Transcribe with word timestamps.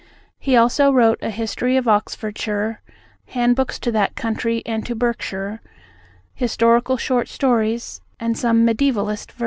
He 0.39 0.55
also 0.57 0.91
wrote 0.91 1.19
a 1.21 1.29
History 1.29 1.77
of 1.77 1.87
Oxfordshire, 1.87 2.81
handbooks 3.27 3.77
to 3.77 3.91
that 3.91 4.15
county 4.15 4.65
and 4.65 4.83
to 4.87 4.95
Berkshire, 4.95 5.61
historical 6.33 6.97
short 6.97 7.27
stories, 7.27 8.01
and 8.19 8.35
some 8.35 8.65
mediævalist 8.65 9.31
verse. 9.33 9.39